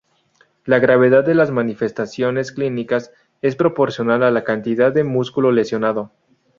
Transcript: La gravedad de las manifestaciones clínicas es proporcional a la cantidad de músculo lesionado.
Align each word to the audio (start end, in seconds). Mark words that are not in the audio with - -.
La 0.65 0.79
gravedad 0.79 1.23
de 1.23 1.35
las 1.35 1.51
manifestaciones 1.51 2.51
clínicas 2.51 3.11
es 3.43 3.55
proporcional 3.55 4.23
a 4.23 4.31
la 4.31 4.43
cantidad 4.43 4.91
de 4.91 5.03
músculo 5.03 5.51
lesionado. 5.51 6.11